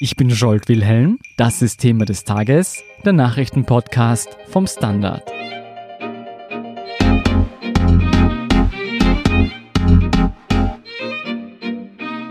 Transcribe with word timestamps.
Ich 0.00 0.14
bin 0.14 0.28
Jolt 0.28 0.68
Wilhelm, 0.68 1.18
das 1.36 1.60
ist 1.60 1.80
Thema 1.80 2.04
des 2.04 2.22
Tages, 2.22 2.84
der 3.04 3.12
Nachrichtenpodcast 3.14 4.28
vom 4.46 4.68
Standard. 4.68 5.28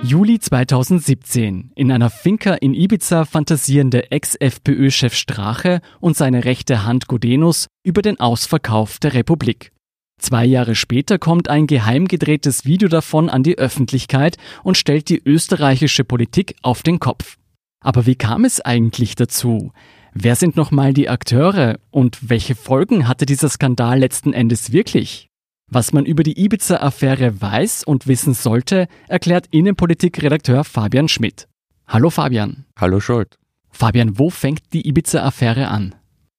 Juli 0.02 0.40
2017. 0.40 1.74
In 1.76 1.92
einer 1.92 2.10
Finca 2.10 2.54
in 2.54 2.74
Ibiza 2.74 3.26
fantasieren 3.26 3.92
der 3.92 4.14
Ex-FPÖ-Chef 4.14 5.14
Strache 5.14 5.82
und 6.00 6.16
seine 6.16 6.46
rechte 6.46 6.86
Hand 6.86 7.10
Godenus 7.10 7.68
über 7.84 8.02
den 8.02 8.18
Ausverkauf 8.18 9.00
der 9.00 9.14
Republik. 9.14 9.74
Zwei 10.22 10.46
Jahre 10.46 10.76
später 10.76 11.20
kommt 11.20 11.50
ein 11.50 11.68
geheim 11.68 12.08
gedrehtes 12.08 12.64
Video 12.64 12.88
davon 12.88 13.30
an 13.30 13.44
die 13.44 13.58
Öffentlichkeit 13.58 14.38
und 14.64 14.78
stellt 14.78 15.10
die 15.10 15.22
österreichische 15.22 16.06
Politik 16.06 16.56
auf 16.62 16.82
den 16.82 17.02
Kopf. 17.02 17.36
Aber 17.80 18.06
wie 18.06 18.16
kam 18.16 18.46
es 18.46 18.62
eigentlich 18.62 19.16
dazu? 19.16 19.72
Wer 20.14 20.36
sind 20.36 20.56
nochmal 20.56 20.94
die 20.94 21.10
Akteure 21.10 21.78
und 21.92 22.30
welche 22.30 22.56
Folgen 22.56 23.08
hatte 23.08 23.26
dieser 23.26 23.50
Skandal 23.50 24.00
letzten 24.00 24.34
Endes 24.34 24.72
wirklich? 24.72 25.30
Was 25.70 25.94
man 25.94 26.06
über 26.06 26.24
die 26.24 26.44
Ibiza-Affäre 26.44 27.42
weiß 27.42 27.84
und 27.84 28.08
wissen 28.08 28.34
sollte, 28.34 28.88
erklärt 29.08 29.48
Innenpolitik-Redakteur 29.52 30.64
Fabian 30.64 31.08
Schmidt. 31.08 31.48
Hallo 31.88 32.10
Fabian. 32.10 32.66
Hallo 32.80 33.00
Scholt. 33.00 33.38
Fabian, 33.70 34.18
wo 34.18 34.30
fängt 34.30 34.74
die 34.74 34.88
Ibiza-Affäre 34.88 35.68
an? 35.68 35.94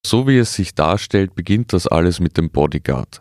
So 0.05 0.27
wie 0.27 0.39
es 0.39 0.55
sich 0.55 0.75
darstellt, 0.75 1.35
beginnt 1.35 1.73
das 1.73 1.87
alles 1.87 2.21
mit 2.21 2.37
dem 2.37 2.51
Bodyguard. 2.51 3.21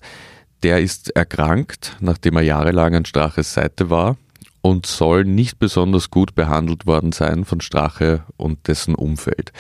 Der 0.64 0.82
ist 0.82 1.16
erkrankt, 1.16 1.98
nachdem 2.00 2.38
er 2.38 2.42
jahrelang 2.42 2.96
an 2.96 3.06
Straches 3.06 3.54
Seite 3.54 3.90
war 3.90 4.18
und 4.62 4.86
soll 4.86 5.24
nicht 5.24 5.60
besonders 5.60 6.10
gut 6.10 6.36
behandelt 6.36 6.86
worden 6.86 7.12
sein 7.12 7.46
von 7.46 7.62
Strache 7.62 8.24
und 8.38 8.68
dessen 8.68 8.96
Umfeld. 8.96 9.52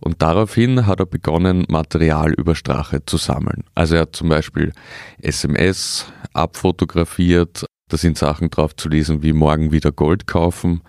Und 0.00 0.22
daraufhin 0.22 0.86
hat 0.86 1.00
er 1.00 1.06
begonnen, 1.06 1.66
Material 1.68 2.32
über 2.32 2.54
Strache 2.54 3.04
zu 3.04 3.18
sammeln. 3.18 3.64
Also 3.74 3.96
er 3.96 4.02
hat 4.02 4.16
zum 4.16 4.30
Beispiel 4.30 4.72
SMS 5.20 6.06
abfotografiert, 6.32 7.66
da 7.88 7.96
sind 7.96 8.16
Sachen 8.16 8.50
drauf 8.50 8.74
zu 8.76 8.88
lesen 8.88 9.22
wie 9.22 9.32
morgen 9.32 9.72
wieder 9.72 9.92
Gold 9.92 10.26
kaufen. 10.26 10.80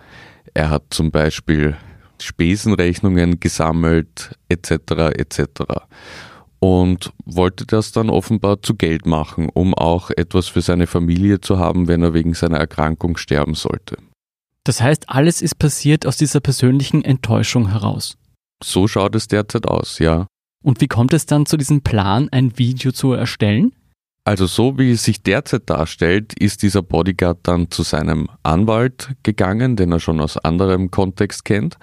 Er 0.54 0.70
hat 0.70 0.84
zum 0.90 1.10
Beispiel 1.10 1.76
Spesenrechnungen 2.20 3.40
gesammelt, 3.40 4.38
etc. 4.48 4.70
etc. 5.16 5.42
Und 6.62 7.12
wollte 7.24 7.66
das 7.66 7.90
dann 7.90 8.08
offenbar 8.08 8.62
zu 8.62 8.76
Geld 8.76 9.04
machen, 9.04 9.48
um 9.52 9.74
auch 9.74 10.10
etwas 10.10 10.46
für 10.46 10.60
seine 10.60 10.86
Familie 10.86 11.40
zu 11.40 11.58
haben, 11.58 11.88
wenn 11.88 12.04
er 12.04 12.14
wegen 12.14 12.34
seiner 12.34 12.58
Erkrankung 12.58 13.16
sterben 13.16 13.54
sollte. 13.54 13.96
Das 14.62 14.80
heißt, 14.80 15.10
alles 15.10 15.42
ist 15.42 15.58
passiert 15.58 16.06
aus 16.06 16.18
dieser 16.18 16.38
persönlichen 16.38 17.04
Enttäuschung 17.04 17.70
heraus. 17.70 18.16
So 18.62 18.86
schaut 18.86 19.16
es 19.16 19.26
derzeit 19.26 19.66
aus, 19.66 19.98
ja. 19.98 20.28
Und 20.62 20.80
wie 20.80 20.86
kommt 20.86 21.12
es 21.12 21.26
dann 21.26 21.46
zu 21.46 21.56
diesem 21.56 21.82
Plan, 21.82 22.28
ein 22.30 22.56
Video 22.56 22.92
zu 22.92 23.12
erstellen? 23.12 23.72
Also 24.24 24.46
so 24.46 24.78
wie 24.78 24.92
es 24.92 25.02
sich 25.02 25.20
derzeit 25.24 25.68
darstellt, 25.68 26.32
ist 26.34 26.62
dieser 26.62 26.82
Bodyguard 26.82 27.40
dann 27.42 27.72
zu 27.72 27.82
seinem 27.82 28.28
Anwalt 28.44 29.16
gegangen, 29.24 29.74
den 29.74 29.90
er 29.90 29.98
schon 29.98 30.20
aus 30.20 30.36
anderem 30.36 30.92
Kontext 30.92 31.44
kennt, 31.44 31.76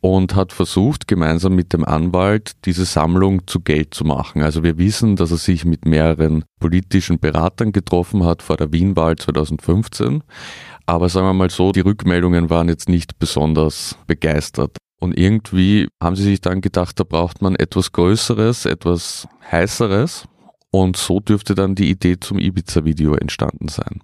und 0.00 0.34
hat 0.34 0.52
versucht, 0.52 1.08
gemeinsam 1.08 1.54
mit 1.54 1.72
dem 1.72 1.84
Anwalt 1.84 2.52
diese 2.64 2.84
Sammlung 2.84 3.46
zu 3.46 3.60
Geld 3.60 3.92
zu 3.92 4.04
machen. 4.04 4.42
Also 4.42 4.62
wir 4.62 4.78
wissen, 4.78 5.16
dass 5.16 5.30
er 5.30 5.36
sich 5.36 5.64
mit 5.64 5.84
mehreren 5.84 6.44
politischen 6.58 7.18
Beratern 7.18 7.72
getroffen 7.72 8.24
hat 8.24 8.42
vor 8.42 8.56
der 8.56 8.72
Wienwahl 8.72 9.16
2015. 9.16 10.22
Aber 10.86 11.08
sagen 11.08 11.26
wir 11.26 11.34
mal 11.34 11.50
so, 11.50 11.72
die 11.72 11.80
Rückmeldungen 11.80 12.50
waren 12.50 12.68
jetzt 12.68 12.88
nicht 12.88 13.18
besonders 13.18 13.96
begeistert. 14.06 14.76
Und 15.00 15.16
irgendwie 15.18 15.88
haben 16.02 16.16
sie 16.16 16.24
sich 16.24 16.40
dann 16.40 16.60
gedacht, 16.60 16.98
da 16.98 17.04
braucht 17.04 17.42
man 17.42 17.54
etwas 17.54 17.92
Größeres, 17.92 18.66
etwas 18.66 19.28
Heißeres. 19.50 20.24
Und 20.70 20.96
so 20.96 21.20
dürfte 21.20 21.54
dann 21.54 21.74
die 21.74 21.90
Idee 21.90 22.18
zum 22.20 22.38
Ibiza-Video 22.38 23.14
entstanden 23.14 23.68
sein. 23.68 24.02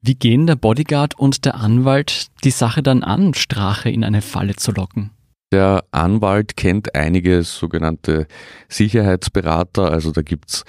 Wie 0.00 0.14
gehen 0.14 0.46
der 0.46 0.56
Bodyguard 0.56 1.18
und 1.18 1.44
der 1.44 1.56
Anwalt 1.56 2.28
die 2.44 2.50
Sache 2.50 2.82
dann 2.82 3.02
an, 3.02 3.34
Strache 3.34 3.90
in 3.90 4.04
eine 4.04 4.22
Falle 4.22 4.54
zu 4.54 4.70
locken? 4.70 5.10
Der 5.50 5.84
Anwalt 5.92 6.58
kennt 6.58 6.94
einige 6.94 7.42
sogenannte 7.42 8.26
Sicherheitsberater, 8.68 9.90
also 9.90 10.10
da 10.10 10.20
gibt's 10.20 10.64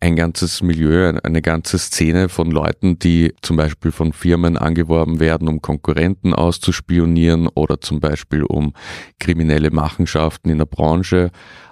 ein 0.00 0.16
ganzes 0.16 0.60
Milieu, 0.60 1.12
eine 1.22 1.40
ganze 1.40 1.78
Szene 1.78 2.28
von 2.28 2.50
Leuten, 2.50 2.98
die 2.98 3.32
zum 3.42 3.56
Beispiel 3.56 3.92
von 3.92 4.12
Firmen 4.12 4.56
angeworben 4.56 5.20
werden, 5.20 5.46
um 5.46 5.62
Konkurrenten 5.62 6.34
auszuspionieren 6.34 7.46
oder 7.54 7.80
zum 7.80 8.00
Beispiel 8.00 8.42
um 8.42 8.72
kriminelle 9.20 9.70
Machenschaften 9.70 10.50
in 10.50 10.58
der 10.58 10.66
Branche 10.66 11.30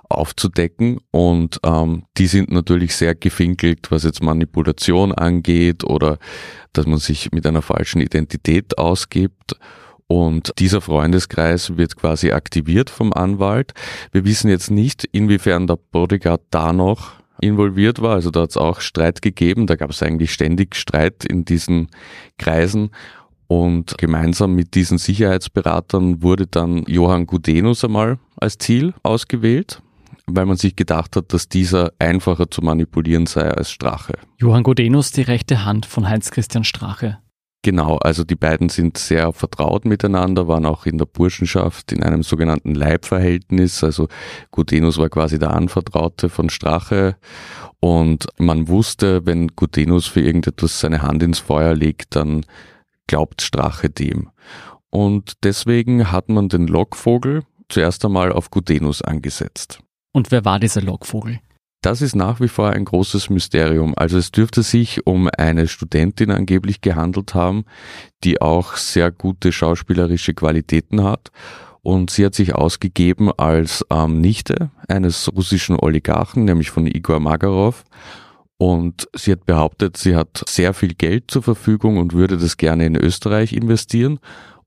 aufzudecken. 0.09 1.01
Und 1.11 1.59
ähm, 1.65 2.05
die 2.17 2.29
sind 2.29 2.53
natürlich 2.53 2.95
sehr 2.95 3.17
gefinkelt, 3.17 3.91
was 3.91 4.05
jetzt 4.05 4.23
Manipulation 4.23 5.13
angeht 5.13 5.83
oder 5.83 6.19
dass 6.73 6.87
man 6.87 6.99
sich 6.99 7.33
mit 7.33 7.45
einer 7.45 7.63
falschen 7.63 8.01
Identität 8.01 8.79
ausgibt 8.79 9.57
und 10.07 10.53
dieser 10.59 10.81
Freundeskreis 10.81 11.77
wird 11.77 11.97
quasi 11.97 12.33
aktiviert 12.33 12.91
vom 12.91 13.13
Anwalt. 13.13 13.73
Wir 14.13 14.25
wissen 14.25 14.51
jetzt 14.51 14.71
nicht, 14.71 15.05
inwiefern 15.13 15.67
der 15.67 15.77
Bodyguard 15.77 16.43
da 16.51 16.73
noch 16.73 17.13
involviert 17.41 18.01
war. 18.01 18.15
Also 18.15 18.31
da 18.31 18.43
hat 18.43 18.51
es 18.51 18.57
auch 18.57 18.81
Streit 18.81 19.23
gegeben. 19.23 19.67
Da 19.67 19.77
gab 19.77 19.91
es 19.91 20.03
eigentlich 20.03 20.33
ständig 20.33 20.77
Streit 20.77 21.25
in 21.25 21.45
diesen 21.45 21.89
Kreisen. 22.39 22.91
Und 23.49 23.99
gemeinsam 23.99 24.55
mit 24.55 24.75
diesen 24.75 24.97
Sicherheitsberatern 24.97 26.23
wurde 26.23 26.47
dann 26.47 26.85
Johann 26.87 27.27
Gudenus 27.27 27.85
einmal 27.85 28.19
als 28.37 28.57
Ziel 28.57 28.95
ausgewählt, 29.03 29.83
weil 30.27 30.47
man 30.47 30.57
sich 30.57 30.75
gedacht 30.75 31.17
hat, 31.17 31.33
dass 31.35 31.49
dieser 31.49 31.93
einfacher 31.99 32.51
zu 32.51 32.63
manipulieren 32.63 33.27
sei 33.27 33.51
als 33.51 33.71
Strache. 33.71 34.15
Johann 34.39 34.63
Gudenus, 34.63 35.13
die 35.13 35.23
rechte 35.23 35.67
Hand 35.67 35.85
von 35.85 36.09
Heinz-Christian 36.09 36.65
Strache. 36.65 37.19
Genau, 37.65 37.97
also 37.99 38.25
die 38.25 38.35
beiden 38.35 38.69
sind 38.69 38.99
sehr 38.99 39.33
vertraut 39.33 39.85
miteinander, 39.85 40.49
waren 40.49 40.67
auch 40.67 40.85
in 40.85 40.99
der 40.99 41.07
Burschenschaft 41.07 41.93
in 41.93 42.03
einem 42.03 42.25
sogenannten 42.25 42.75
Leibverhältnis. 42.75 43.85
Also 43.85 44.09
Gutenus 44.51 44.99
war 44.99 45.09
quasi 45.09 45.39
der 45.39 45.55
Anvertraute 45.55 46.29
von 46.29 46.51
Strache 46.51 47.17
und 47.79 48.27
man 48.37 48.67
wusste, 48.67 49.27
wenn 49.27 49.47
Gutenus 49.55 50.09
für 50.09 50.21
irgendetwas 50.21 50.81
seine 50.81 51.03
Hand 51.03 51.23
ins 51.23 51.39
Feuer 51.39 51.75
legt, 51.75 52.17
dann 52.17 52.45
glaubt 53.07 53.43
Strache 53.43 53.91
dem. 53.91 54.31
Und 54.91 55.45
deswegen 55.45 56.11
hat 56.11 56.29
man 56.29 56.49
den 56.49 56.67
Lockvogel 56.67 57.45
zuerst 57.69 58.05
einmal 58.05 58.33
auf 58.33 58.51
Gutenus 58.51 59.03
angesetzt. 59.03 59.79
Und 60.13 60.33
wer 60.33 60.45
war 60.45 60.59
dieser 60.59 60.83
Lockvogel? 60.83 61.39
Das 61.83 62.01
ist 62.01 62.15
nach 62.15 62.41
wie 62.41 62.49
vor 62.49 62.71
ein 62.71 62.85
großes 62.85 63.29
Mysterium. 63.29 63.95
Also 63.97 64.17
es 64.17 64.31
dürfte 64.31 64.63
sich 64.63 65.05
um 65.05 65.29
eine 65.37 65.67
Studentin 65.67 66.31
angeblich 66.31 66.81
gehandelt 66.81 67.35
haben, 67.35 67.65
die 68.23 68.41
auch 68.41 68.77
sehr 68.77 69.11
gute 69.11 69.51
schauspielerische 69.51 70.33
Qualitäten 70.33 71.03
hat. 71.03 71.33
Und 71.83 72.11
sie 72.11 72.25
hat 72.25 72.37
sich 72.37 72.55
ausgegeben 72.55 73.33
als 73.37 73.85
ähm, 73.91 74.21
Nichte 74.21 74.71
eines 74.87 75.29
russischen 75.35 75.77
Oligarchen, 75.77 76.45
nämlich 76.45 76.71
von 76.71 76.87
Igor 76.87 77.19
Magarov. 77.19 77.83
Und 78.59 79.09
sie 79.13 79.33
hat 79.33 79.45
behauptet, 79.45 79.97
sie 79.97 80.15
hat 80.15 80.45
sehr 80.47 80.75
viel 80.75 80.95
Geld 80.95 81.33
zur 81.33 81.43
Verfügung 81.43 81.99
und 81.99 82.13
würde 82.13 82.39
das 82.39 82.59
gerne 82.59 82.87
in 82.87 82.95
Österreich 82.95 83.53
investieren 83.53 84.21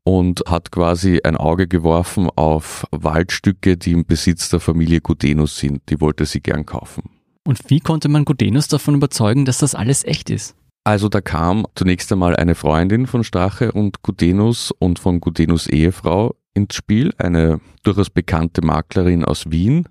und 0.06 0.44
hat 0.48 0.72
quasi 0.72 1.20
ein 1.24 1.36
Auge 1.36 1.68
geworfen 1.68 2.30
auf 2.36 2.86
Waldstücke, 2.92 3.76
die 3.76 3.92
im 3.92 4.06
Besitz 4.06 4.50
der 4.50 4.62
Familie 4.62 5.02
Gudenus 5.02 5.58
sind. 5.58 5.82
Die 5.90 6.00
wollte 6.00 6.26
sie 6.26 6.42
gern 6.42 6.66
kaufen. 6.66 7.10
Und 7.44 7.60
wie 7.70 7.80
konnte 7.80 8.08
man 8.08 8.24
Gudenus 8.24 8.68
davon 8.68 8.96
überzeugen, 8.96 9.46
dass 9.46 9.58
das 9.58 9.76
alles 9.76 10.04
echt 10.06 10.30
ist? 10.30 10.56
Also 10.84 11.10
da 11.10 11.20
kam 11.22 11.66
zunächst 11.74 12.12
einmal 12.12 12.36
eine 12.36 12.54
Freundin 12.54 13.08
von 13.08 13.24
Strache 13.24 13.72
und 13.72 14.04
Gudenus 14.04 14.72
und 14.78 15.00
von 15.00 15.20
Gudenus 15.20 15.68
Ehefrau 15.68 16.36
ins 16.54 16.76
Spiel, 16.76 17.12
eine 17.18 17.60
durchaus 17.84 18.12
bekannte 18.12 18.64
Maklerin 18.64 19.26
aus 19.26 19.50
Wien, 19.50 19.90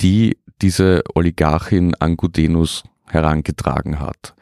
die 0.00 0.36
diese 0.60 1.02
Oligarchin 1.14 1.94
an 1.94 2.18
Gudenus 2.18 2.84
herangetragen 3.06 3.98
hat. 3.98 4.34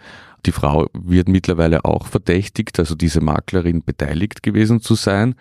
Die 0.47 0.53
Frau 0.53 0.89
wird 0.93 1.29
mittlerweile 1.29 1.85
auch 1.85 2.07
verdächtigt, 2.07 2.79
also 2.79 2.95
diese 2.95 3.21
Maklerin 3.21 3.85
beteiligt 3.85 4.43
gewesen 4.43 4.81
zu 4.81 4.95
sein 4.95 5.35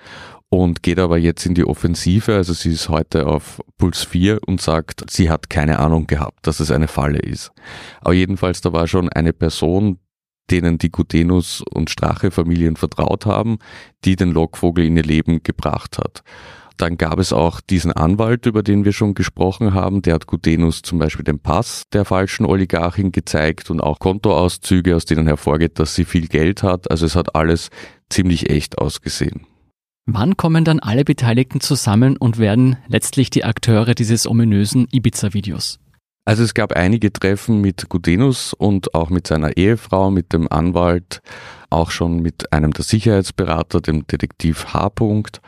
und 0.49 0.83
geht 0.83 0.99
aber 0.99 1.17
jetzt 1.17 1.45
in 1.45 1.55
die 1.55 1.65
Offensive. 1.65 2.35
Also 2.35 2.53
sie 2.53 2.71
ist 2.71 2.89
heute 2.89 3.25
auf 3.25 3.61
Puls 3.77 4.03
4 4.03 4.39
und 4.45 4.61
sagt, 4.61 5.09
sie 5.09 5.29
hat 5.29 5.49
keine 5.49 5.79
Ahnung 5.79 6.07
gehabt, 6.07 6.45
dass 6.45 6.59
es 6.59 6.71
eine 6.71 6.87
Falle 6.87 7.19
ist. 7.19 7.51
Aber 8.01 8.13
jedenfalls, 8.13 8.61
da 8.61 8.73
war 8.73 8.87
schon 8.87 9.09
eine 9.09 9.33
Person, 9.33 9.97
denen 10.51 10.77
die 10.77 10.91
Gutenus 10.91 11.63
und 11.73 11.89
Strache-Familien 11.89 12.75
vertraut 12.75 13.25
haben, 13.25 13.59
die 14.03 14.17
den 14.17 14.31
Lockvogel 14.31 14.85
in 14.85 14.97
ihr 14.97 15.03
Leben 15.03 15.41
gebracht 15.41 15.97
hat. 15.97 16.23
Dann 16.77 16.97
gab 16.97 17.19
es 17.19 17.33
auch 17.33 17.61
diesen 17.61 17.91
Anwalt, 17.91 18.45
über 18.45 18.63
den 18.63 18.85
wir 18.85 18.93
schon 18.93 19.13
gesprochen 19.13 19.73
haben. 19.73 20.01
Der 20.01 20.15
hat 20.15 20.27
Gutenus 20.27 20.81
zum 20.81 20.99
Beispiel 20.99 21.23
den 21.23 21.39
Pass 21.39 21.83
der 21.93 22.05
falschen 22.05 22.45
Oligarchin 22.45 23.11
gezeigt 23.11 23.69
und 23.69 23.81
auch 23.81 23.99
Kontoauszüge, 23.99 24.95
aus 24.95 25.05
denen 25.05 25.27
hervorgeht, 25.27 25.79
dass 25.79 25.95
sie 25.95 26.05
viel 26.05 26.27
Geld 26.27 26.63
hat. 26.63 26.89
Also 26.89 27.05
es 27.05 27.15
hat 27.15 27.35
alles 27.35 27.69
ziemlich 28.09 28.49
echt 28.49 28.77
ausgesehen. 28.77 29.45
Wann 30.07 30.35
kommen 30.35 30.65
dann 30.65 30.79
alle 30.79 31.05
Beteiligten 31.05 31.61
zusammen 31.61 32.17
und 32.17 32.39
werden 32.39 32.77
letztlich 32.87 33.29
die 33.29 33.43
Akteure 33.43 33.93
dieses 33.93 34.27
ominösen 34.27 34.87
Ibiza-Videos? 34.91 35.79
Also 36.25 36.43
es 36.43 36.53
gab 36.53 36.73
einige 36.73 37.11
Treffen 37.11 37.61
mit 37.61 37.89
Gudenus 37.89 38.53
und 38.53 38.93
auch 38.93 39.09
mit 39.09 39.27
seiner 39.27 39.57
Ehefrau, 39.57 40.11
mit 40.11 40.33
dem 40.33 40.51
Anwalt, 40.51 41.21
auch 41.69 41.91
schon 41.91 42.21
mit 42.21 42.53
einem 42.53 42.73
der 42.73 42.83
Sicherheitsberater, 42.83 43.81
dem 43.81 44.05
Detektiv 44.05 44.73
H. 44.73 44.87
-Punkt. 44.87 45.39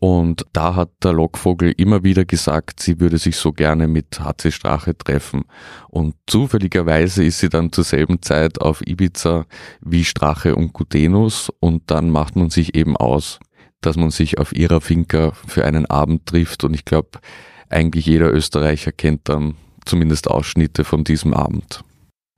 Und 0.00 0.46
da 0.54 0.74
hat 0.76 0.92
der 1.04 1.12
Lockvogel 1.12 1.74
immer 1.76 2.02
wieder 2.02 2.24
gesagt, 2.24 2.80
sie 2.80 3.00
würde 3.00 3.18
sich 3.18 3.36
so 3.36 3.52
gerne 3.52 3.86
mit 3.86 4.18
HC 4.18 4.50
Strache 4.50 4.96
treffen. 4.96 5.44
Und 5.88 6.14
zufälligerweise 6.26 7.22
ist 7.22 7.40
sie 7.40 7.50
dann 7.50 7.70
zur 7.70 7.84
selben 7.84 8.22
Zeit 8.22 8.62
auf 8.62 8.80
Ibiza 8.86 9.44
wie 9.82 10.06
Strache 10.06 10.56
und 10.56 10.72
Gutenus 10.72 11.50
und 11.60 11.90
dann 11.90 12.08
macht 12.08 12.34
man 12.34 12.48
sich 12.48 12.74
eben 12.74 12.96
aus, 12.96 13.40
dass 13.82 13.96
man 13.96 14.10
sich 14.10 14.38
auf 14.38 14.56
ihrer 14.56 14.80
Finca 14.80 15.32
für 15.46 15.66
einen 15.66 15.84
Abend 15.84 16.24
trifft. 16.24 16.64
Und 16.64 16.72
ich 16.72 16.86
glaube, 16.86 17.20
eigentlich 17.68 18.06
jeder 18.06 18.32
Österreicher 18.32 18.92
kennt 18.92 19.28
dann 19.28 19.56
zumindest 19.84 20.28
Ausschnitte 20.28 20.84
von 20.84 21.04
diesem 21.04 21.34
Abend. 21.34 21.84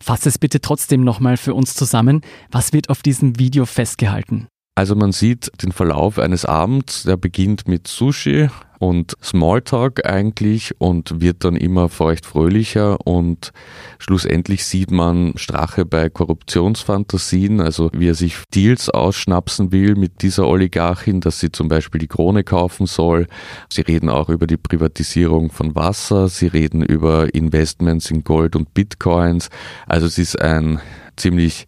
Fass 0.02 0.26
es 0.26 0.36
bitte 0.36 0.60
trotzdem 0.60 1.04
nochmal 1.04 1.36
für 1.36 1.54
uns 1.54 1.74
zusammen. 1.74 2.22
Was 2.50 2.72
wird 2.72 2.90
auf 2.90 3.02
diesem 3.02 3.38
Video 3.38 3.66
festgehalten? 3.66 4.48
Also 4.74 4.96
man 4.96 5.12
sieht 5.12 5.50
den 5.62 5.70
Verlauf 5.70 6.18
eines 6.18 6.46
Abends, 6.46 7.02
der 7.02 7.18
beginnt 7.18 7.68
mit 7.68 7.88
Sushi 7.88 8.48
und 8.78 9.14
Smalltalk 9.22 10.06
eigentlich 10.06 10.80
und 10.80 11.20
wird 11.20 11.44
dann 11.44 11.56
immer 11.56 11.90
feucht 11.90 12.24
fröhlicher 12.24 13.06
und 13.06 13.52
schlussendlich 13.98 14.64
sieht 14.64 14.90
man 14.90 15.34
Strache 15.36 15.84
bei 15.84 16.08
Korruptionsfantasien, 16.08 17.60
also 17.60 17.90
wie 17.92 18.08
er 18.08 18.14
sich 18.14 18.34
Deals 18.54 18.88
ausschnapsen 18.88 19.72
will 19.72 19.94
mit 19.94 20.22
dieser 20.22 20.48
Oligarchin, 20.48 21.20
dass 21.20 21.38
sie 21.38 21.52
zum 21.52 21.68
Beispiel 21.68 22.00
die 22.00 22.08
Krone 22.08 22.42
kaufen 22.42 22.86
soll. 22.86 23.26
Sie 23.68 23.82
reden 23.82 24.08
auch 24.08 24.30
über 24.30 24.46
die 24.46 24.56
Privatisierung 24.56 25.52
von 25.52 25.74
Wasser, 25.74 26.28
sie 26.28 26.46
reden 26.46 26.82
über 26.82 27.34
Investments 27.34 28.10
in 28.10 28.24
Gold 28.24 28.56
und 28.56 28.72
Bitcoins. 28.72 29.50
Also 29.86 30.06
es 30.06 30.16
ist 30.16 30.40
ein 30.40 30.80
ziemlich 31.16 31.66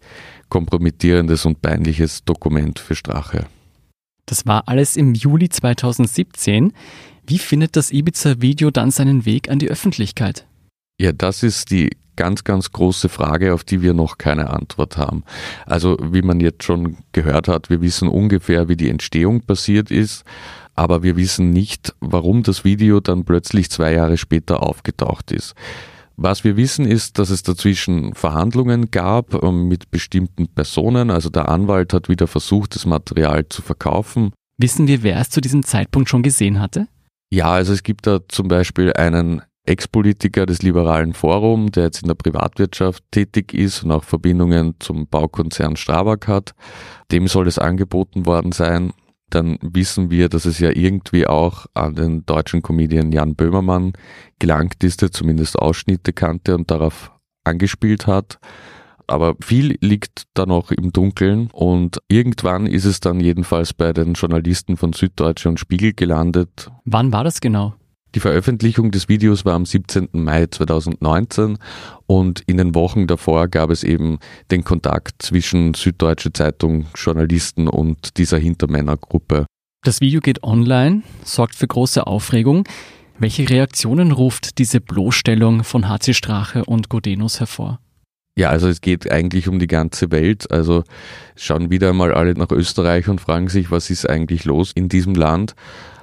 kompromittierendes 0.49 1.45
und 1.45 1.61
peinliches 1.61 2.23
Dokument 2.23 2.79
für 2.79 2.95
Strache. 2.95 3.47
Das 4.25 4.45
war 4.45 4.67
alles 4.67 4.97
im 4.97 5.13
Juli 5.13 5.49
2017. 5.49 6.73
Wie 7.27 7.37
findet 7.37 7.75
das 7.75 7.91
Ibiza-Video 7.91 8.71
dann 8.71 8.91
seinen 8.91 9.25
Weg 9.25 9.49
an 9.49 9.59
die 9.59 9.69
Öffentlichkeit? 9.69 10.45
Ja, 10.99 11.11
das 11.11 11.43
ist 11.43 11.71
die 11.71 11.89
ganz, 12.15 12.43
ganz 12.43 12.71
große 12.71 13.09
Frage, 13.09 13.53
auf 13.53 13.63
die 13.63 13.81
wir 13.81 13.93
noch 13.93 14.17
keine 14.17 14.49
Antwort 14.49 14.97
haben. 14.97 15.23
Also, 15.65 15.97
wie 16.01 16.21
man 16.21 16.39
jetzt 16.39 16.63
schon 16.63 16.97
gehört 17.11 17.47
hat, 17.47 17.69
wir 17.69 17.81
wissen 17.81 18.07
ungefähr, 18.07 18.69
wie 18.69 18.77
die 18.77 18.89
Entstehung 18.89 19.41
passiert 19.41 19.91
ist, 19.91 20.23
aber 20.75 21.03
wir 21.03 21.17
wissen 21.17 21.51
nicht, 21.51 21.93
warum 21.99 22.43
das 22.43 22.63
Video 22.63 22.99
dann 22.99 23.25
plötzlich 23.25 23.69
zwei 23.69 23.93
Jahre 23.93 24.17
später 24.17 24.63
aufgetaucht 24.63 25.31
ist. 25.31 25.55
Was 26.17 26.43
wir 26.43 26.55
wissen 26.55 26.85
ist, 26.85 27.19
dass 27.19 27.29
es 27.29 27.43
dazwischen 27.43 28.13
Verhandlungen 28.13 28.89
gab 28.91 29.43
ähm, 29.43 29.67
mit 29.67 29.91
bestimmten 29.91 30.47
Personen. 30.47 31.09
Also 31.09 31.29
der 31.29 31.49
Anwalt 31.49 31.93
hat 31.93 32.07
wieder 32.09 32.27
versucht, 32.27 32.75
das 32.75 32.85
Material 32.85 33.47
zu 33.49 33.61
verkaufen. 33.61 34.31
Wissen 34.57 34.87
wir, 34.87 35.03
wer 35.03 35.19
es 35.19 35.29
zu 35.29 35.41
diesem 35.41 35.63
Zeitpunkt 35.63 36.09
schon 36.09 36.23
gesehen 36.23 36.61
hatte? 36.61 36.87
Ja, 37.29 37.51
also 37.51 37.73
es 37.73 37.83
gibt 37.83 38.07
da 38.07 38.19
zum 38.29 38.47
Beispiel 38.47 38.93
einen 38.93 39.41
Ex-Politiker 39.65 40.45
des 40.45 40.61
Liberalen 40.61 41.13
Forum, 41.13 41.71
der 41.71 41.85
jetzt 41.85 42.03
in 42.03 42.07
der 42.07 42.15
Privatwirtschaft 42.15 43.03
tätig 43.11 43.53
ist 43.53 43.83
und 43.83 43.91
auch 43.91 44.03
Verbindungen 44.03 44.75
zum 44.79 45.07
Baukonzern 45.07 45.75
Strabag 45.75 46.27
hat. 46.27 46.53
Dem 47.11 47.27
soll 47.27 47.47
es 47.47 47.57
angeboten 47.57 48.25
worden 48.25 48.51
sein 48.51 48.93
dann 49.29 49.57
wissen 49.61 50.11
wir, 50.11 50.29
dass 50.29 50.45
es 50.45 50.59
ja 50.59 50.69
irgendwie 50.69 51.27
auch 51.27 51.65
an 51.73 51.95
den 51.95 52.25
deutschen 52.25 52.61
Comedian 52.61 53.11
Jan 53.11 53.35
Böhmermann 53.35 53.93
gelangt 54.39 54.83
ist, 54.83 55.01
der 55.01 55.11
zumindest 55.11 55.57
Ausschnitte 55.57 56.13
kannte 56.13 56.55
und 56.55 56.71
darauf 56.71 57.11
angespielt 57.43 58.07
hat. 58.07 58.39
Aber 59.07 59.35
viel 59.39 59.77
liegt 59.81 60.23
da 60.33 60.45
noch 60.45 60.71
im 60.71 60.91
Dunkeln 60.91 61.49
und 61.53 61.99
irgendwann 62.07 62.65
ist 62.65 62.85
es 62.85 62.99
dann 62.99 63.19
jedenfalls 63.19 63.73
bei 63.73 63.93
den 63.93 64.13
Journalisten 64.13 64.77
von 64.77 64.93
Süddeutsche 64.93 65.49
und 65.49 65.59
Spiegel 65.59 65.93
gelandet. 65.93 66.71
Wann 66.85 67.11
war 67.11 67.23
das 67.23 67.39
genau? 67.39 67.75
Die 68.15 68.21
Veröffentlichung 68.21 68.91
des 68.91 69.09
Videos 69.09 69.43
war 69.43 69.55
am 69.55 69.65
17. 69.65 70.07
Mai 70.13 70.47
2019 70.47 71.57
und 72.07 72.39
in 72.47 72.55
den 72.55 72.73
Wochen 72.73 73.07
davor 73.07 73.49
gab 73.49 73.69
es 73.69 73.83
eben 73.83 74.19
den 74.51 74.63
Kontakt 74.63 75.21
zwischen 75.21 75.73
Süddeutsche 75.73 76.31
Zeitung, 76.31 76.85
Journalisten 76.95 77.67
und 77.67 78.15
dieser 78.17 78.37
Hintermännergruppe. 78.37 79.45
Das 79.83 79.99
Video 79.99 80.21
geht 80.21 80.43
online, 80.43 81.03
sorgt 81.25 81.55
für 81.55 81.67
große 81.67 82.07
Aufregung. 82.07 82.63
Welche 83.19 83.49
Reaktionen 83.49 84.13
ruft 84.13 84.59
diese 84.59 84.79
Bloßstellung 84.79 85.65
von 85.65 85.89
HC 85.89 86.13
Strache 86.13 86.63
und 86.63 86.87
Godenus 86.87 87.41
hervor? 87.41 87.81
Ja, 88.37 88.49
also 88.49 88.69
es 88.69 88.79
geht 88.79 89.11
eigentlich 89.11 89.49
um 89.49 89.59
die 89.59 89.67
ganze 89.67 90.11
Welt. 90.11 90.51
Also 90.51 90.83
schauen 91.35 91.69
wieder 91.69 91.89
einmal 91.89 92.13
alle 92.13 92.33
nach 92.33 92.51
Österreich 92.51 93.09
und 93.09 93.19
fragen 93.19 93.49
sich, 93.49 93.71
was 93.71 93.89
ist 93.89 94.09
eigentlich 94.09 94.45
los 94.45 94.71
in 94.73 94.87
diesem 94.87 95.15
Land. 95.15 95.53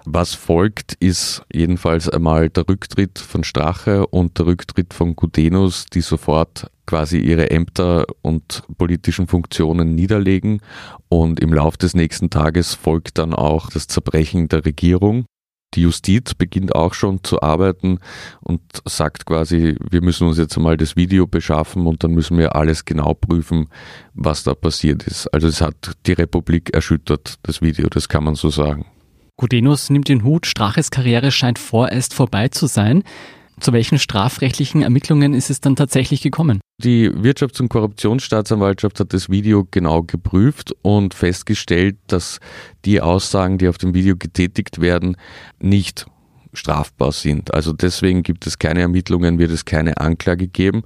Was 0.04 0.34
folgt, 0.34 0.94
ist 0.94 1.42
jedenfalls 1.52 2.08
einmal 2.08 2.50
der 2.50 2.68
Rücktritt 2.68 3.20
von 3.20 3.44
Strache 3.44 4.06
und 4.08 4.36
der 4.38 4.46
Rücktritt 4.46 4.94
von 4.94 5.14
Gudenus, 5.14 5.86
die 5.86 6.00
sofort 6.00 6.70
quasi 6.86 7.18
ihre 7.18 7.50
Ämter 7.50 8.06
und 8.20 8.64
politischen 8.78 9.28
Funktionen 9.28 9.94
niederlegen. 9.94 10.60
Und 11.08 11.38
im 11.38 11.52
Lauf 11.52 11.76
des 11.76 11.94
nächsten 11.94 12.30
Tages 12.30 12.74
folgt 12.74 13.18
dann 13.18 13.32
auch 13.32 13.70
das 13.70 13.86
Zerbrechen 13.86 14.48
der 14.48 14.64
Regierung. 14.64 15.24
Die 15.74 15.82
Justiz 15.82 16.34
beginnt 16.34 16.74
auch 16.74 16.92
schon 16.92 17.22
zu 17.24 17.40
arbeiten 17.40 17.98
und 18.40 18.60
sagt 18.84 19.24
quasi, 19.24 19.76
wir 19.90 20.02
müssen 20.02 20.26
uns 20.26 20.36
jetzt 20.36 20.56
einmal 20.56 20.76
das 20.76 20.96
Video 20.96 21.26
beschaffen 21.26 21.86
und 21.86 22.04
dann 22.04 22.10
müssen 22.10 22.36
wir 22.36 22.56
alles 22.56 22.84
genau 22.84 23.14
prüfen, 23.14 23.68
was 24.12 24.42
da 24.42 24.54
passiert 24.54 25.04
ist. 25.04 25.32
Also 25.32 25.48
es 25.48 25.62
hat 25.62 25.92
die 26.06 26.12
Republik 26.12 26.74
erschüttert, 26.74 27.36
das 27.44 27.62
Video, 27.62 27.88
das 27.88 28.08
kann 28.08 28.24
man 28.24 28.34
so 28.34 28.50
sagen. 28.50 28.84
Gudenus 29.36 29.90
nimmt 29.90 30.08
den 30.08 30.24
Hut, 30.24 30.46
Straches 30.46 30.90
Karriere 30.90 31.30
scheint 31.30 31.58
vorerst 31.58 32.14
vorbei 32.14 32.48
zu 32.48 32.66
sein. 32.66 33.02
Zu 33.60 33.72
welchen 33.72 33.98
strafrechtlichen 33.98 34.82
Ermittlungen 34.82 35.34
ist 35.34 35.50
es 35.50 35.60
dann 35.60 35.76
tatsächlich 35.76 36.22
gekommen? 36.22 36.60
Die 36.82 37.10
Wirtschafts- 37.10 37.60
und 37.60 37.68
Korruptionsstaatsanwaltschaft 37.68 38.98
hat 38.98 39.12
das 39.12 39.28
Video 39.28 39.66
genau 39.70 40.02
geprüft 40.02 40.74
und 40.82 41.14
festgestellt, 41.14 41.96
dass 42.08 42.40
die 42.84 43.00
Aussagen, 43.00 43.58
die 43.58 43.68
auf 43.68 43.78
dem 43.78 43.94
Video 43.94 44.16
getätigt 44.16 44.80
werden, 44.80 45.16
nicht 45.60 46.06
strafbar 46.52 47.12
sind. 47.12 47.54
Also 47.54 47.72
deswegen 47.72 48.22
gibt 48.22 48.46
es 48.46 48.58
keine 48.58 48.80
Ermittlungen, 48.80 49.38
wird 49.38 49.52
es 49.52 49.64
keine 49.64 49.98
Anklage 49.98 50.48
geben. 50.48 50.82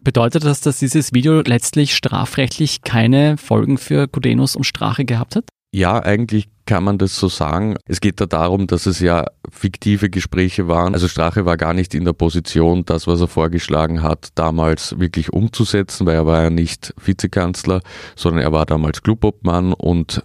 Bedeutet 0.00 0.44
das, 0.44 0.60
dass 0.60 0.80
dieses 0.80 1.12
Video 1.12 1.40
letztlich 1.42 1.94
strafrechtlich 1.94 2.82
keine 2.82 3.36
Folgen 3.36 3.78
für 3.78 4.08
Gudenus 4.08 4.56
und 4.56 4.64
Strache 4.64 5.04
gehabt 5.04 5.36
hat? 5.36 5.44
Ja, 5.72 6.02
eigentlich 6.02 6.48
kann 6.66 6.84
man 6.84 6.98
das 6.98 7.18
so 7.18 7.28
sagen. 7.28 7.76
Es 7.86 8.00
geht 8.00 8.20
da 8.20 8.26
darum, 8.26 8.66
dass 8.66 8.86
es 8.86 9.00
ja 9.00 9.26
fiktive 9.50 10.10
Gespräche 10.10 10.68
waren. 10.68 10.94
Also 10.94 11.08
Strache 11.08 11.44
war 11.44 11.56
gar 11.56 11.74
nicht 11.74 11.94
in 11.94 12.04
der 12.04 12.12
Position, 12.12 12.84
das, 12.84 13.06
was 13.06 13.20
er 13.20 13.28
vorgeschlagen 13.28 14.02
hat, 14.02 14.28
damals 14.34 14.98
wirklich 14.98 15.32
umzusetzen, 15.32 16.06
weil 16.06 16.14
er 16.14 16.26
war 16.26 16.42
ja 16.44 16.50
nicht 16.50 16.94
Vizekanzler, 17.04 17.80
sondern 18.16 18.42
er 18.42 18.52
war 18.52 18.66
damals 18.66 19.02
Clubobmann 19.02 19.72
und 19.72 20.22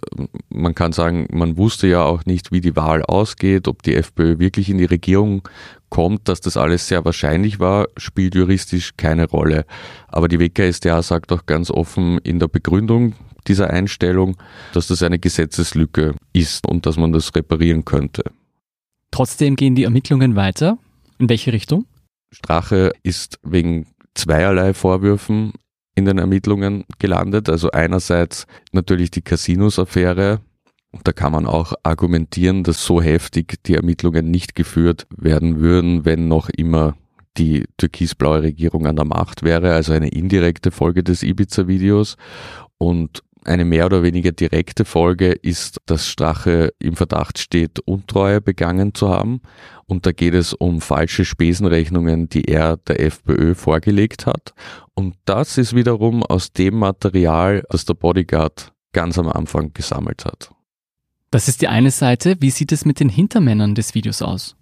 man 0.48 0.74
kann 0.74 0.92
sagen, 0.92 1.26
man 1.32 1.56
wusste 1.56 1.88
ja 1.88 2.04
auch 2.04 2.24
nicht, 2.24 2.52
wie 2.52 2.60
die 2.60 2.76
Wahl 2.76 3.02
ausgeht, 3.02 3.68
ob 3.68 3.82
die 3.82 3.96
FPÖ 3.96 4.38
wirklich 4.38 4.70
in 4.70 4.78
die 4.78 4.84
Regierung 4.84 5.42
kommt, 5.90 6.28
dass 6.28 6.40
das 6.40 6.56
alles 6.56 6.86
sehr 6.88 7.04
wahrscheinlich 7.04 7.60
war, 7.60 7.86
spielt 7.96 8.34
juristisch 8.34 8.92
keine 8.96 9.28
Rolle. 9.28 9.64
Aber 10.08 10.28
die 10.28 10.38
WKStA 10.38 11.02
sagt 11.02 11.32
auch 11.32 11.46
ganz 11.46 11.70
offen 11.70 12.18
in 12.18 12.38
der 12.38 12.48
Begründung, 12.48 13.14
dieser 13.46 13.70
Einstellung, 13.70 14.36
dass 14.72 14.88
das 14.88 15.02
eine 15.02 15.18
Gesetzeslücke 15.18 16.14
ist 16.32 16.66
und 16.66 16.86
dass 16.86 16.96
man 16.96 17.12
das 17.12 17.34
reparieren 17.34 17.84
könnte. 17.84 18.24
Trotzdem 19.10 19.56
gehen 19.56 19.74
die 19.74 19.84
Ermittlungen 19.84 20.36
weiter. 20.36 20.78
In 21.18 21.28
welche 21.28 21.52
Richtung? 21.52 21.86
Strache 22.30 22.92
ist 23.02 23.38
wegen 23.42 23.86
zweierlei 24.14 24.74
Vorwürfen 24.74 25.52
in 25.94 26.04
den 26.04 26.18
Ermittlungen 26.18 26.84
gelandet. 26.98 27.48
Also 27.48 27.70
einerseits 27.70 28.46
natürlich 28.72 29.10
die 29.10 29.22
Casinos-Affäre. 29.22 30.40
Da 31.04 31.12
kann 31.12 31.32
man 31.32 31.46
auch 31.46 31.74
argumentieren, 31.82 32.64
dass 32.64 32.84
so 32.84 33.02
heftig 33.02 33.62
die 33.64 33.74
Ermittlungen 33.74 34.30
nicht 34.30 34.54
geführt 34.54 35.06
werden 35.16 35.60
würden, 35.60 36.04
wenn 36.04 36.28
noch 36.28 36.48
immer 36.48 36.96
die 37.36 37.64
türkisblaue 37.76 38.42
Regierung 38.42 38.86
an 38.86 38.96
der 38.96 39.04
Macht 39.04 39.42
wäre, 39.42 39.74
also 39.74 39.92
eine 39.92 40.08
indirekte 40.08 40.70
Folge 40.70 41.04
des 41.04 41.22
Ibiza-Videos. 41.22 42.16
Und 42.78 43.22
eine 43.48 43.64
mehr 43.64 43.86
oder 43.86 44.02
weniger 44.02 44.32
direkte 44.32 44.84
Folge 44.84 45.32
ist, 45.32 45.80
dass 45.86 46.06
Strache 46.06 46.72
im 46.78 46.96
Verdacht 46.96 47.38
steht, 47.38 47.80
Untreue 47.80 48.40
begangen 48.40 48.94
zu 48.94 49.08
haben. 49.08 49.40
Und 49.86 50.06
da 50.06 50.12
geht 50.12 50.34
es 50.34 50.52
um 50.52 50.80
falsche 50.80 51.24
Spesenrechnungen, 51.24 52.28
die 52.28 52.44
er 52.44 52.76
der 52.76 53.00
FPÖ 53.00 53.54
vorgelegt 53.54 54.26
hat. 54.26 54.54
Und 54.94 55.16
das 55.24 55.58
ist 55.58 55.74
wiederum 55.74 56.22
aus 56.22 56.52
dem 56.52 56.76
Material, 56.76 57.64
das 57.70 57.84
der 57.84 57.94
Bodyguard 57.94 58.72
ganz 58.92 59.18
am 59.18 59.28
Anfang 59.28 59.72
gesammelt 59.72 60.24
hat. 60.24 60.50
Das 61.30 61.48
ist 61.48 61.62
die 61.62 61.68
eine 61.68 61.90
Seite. 61.90 62.36
Wie 62.40 62.50
sieht 62.50 62.72
es 62.72 62.84
mit 62.84 63.00
den 63.00 63.08
Hintermännern 63.08 63.74
des 63.74 63.94
Videos 63.94 64.22
aus? 64.22 64.56